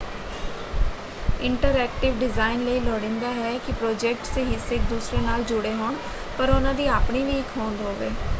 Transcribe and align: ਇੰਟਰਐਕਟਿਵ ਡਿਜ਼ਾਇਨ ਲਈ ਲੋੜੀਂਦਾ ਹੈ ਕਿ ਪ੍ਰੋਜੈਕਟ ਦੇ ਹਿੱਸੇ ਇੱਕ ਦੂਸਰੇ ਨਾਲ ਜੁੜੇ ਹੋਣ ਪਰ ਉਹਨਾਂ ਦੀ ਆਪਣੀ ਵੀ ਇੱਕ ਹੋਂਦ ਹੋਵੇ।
ਇੰਟਰਐਕਟਿਵ 1.41 2.17
ਡਿਜ਼ਾਇਨ 2.19 2.63
ਲਈ 2.65 2.79
ਲੋੜੀਂਦਾ 2.79 3.33
ਹੈ 3.33 3.57
ਕਿ 3.57 3.73
ਪ੍ਰੋਜੈਕਟ 3.73 4.33
ਦੇ 4.35 4.43
ਹਿੱਸੇ 4.45 4.75
ਇੱਕ 4.75 4.83
ਦੂਸਰੇ 4.89 5.19
ਨਾਲ 5.21 5.43
ਜੁੜੇ 5.45 5.73
ਹੋਣ 5.75 5.95
ਪਰ 6.37 6.49
ਉਹਨਾਂ 6.49 6.73
ਦੀ 6.73 6.87
ਆਪਣੀ 6.89 7.23
ਵੀ 7.23 7.39
ਇੱਕ 7.39 7.57
ਹੋਂਦ 7.57 7.81
ਹੋਵੇ। 7.81 8.11